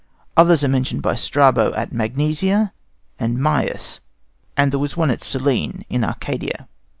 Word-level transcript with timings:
Others 0.35 0.63
are 0.63 0.67
mentioned 0.67 1.03
by 1.03 1.13
Strabo 1.13 1.75
at 1.75 1.93
Magnesia 1.93 2.73
and 3.19 3.37
Myus, 3.37 3.99
and 4.57 4.71
there 4.71 4.79
was 4.79 4.97
one 4.97 5.11
at 5.11 5.21
Cyllene, 5.21 5.83
in 5.91 6.03
Arcadia. 6.03 6.67